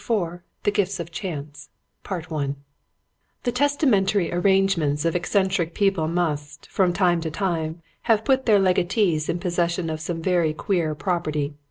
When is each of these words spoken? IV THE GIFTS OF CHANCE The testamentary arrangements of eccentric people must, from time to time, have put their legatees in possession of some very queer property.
IV 0.03 0.39
THE 0.63 0.71
GIFTS 0.71 0.99
OF 0.99 1.11
CHANCE 1.11 1.69
The 2.09 3.51
testamentary 3.53 4.33
arrangements 4.33 5.05
of 5.05 5.15
eccentric 5.15 5.75
people 5.75 6.07
must, 6.07 6.65
from 6.71 6.91
time 6.91 7.21
to 7.21 7.29
time, 7.29 7.83
have 8.09 8.25
put 8.25 8.47
their 8.47 8.57
legatees 8.57 9.29
in 9.29 9.37
possession 9.37 9.91
of 9.91 10.01
some 10.01 10.19
very 10.19 10.55
queer 10.55 10.95
property. 10.95 11.53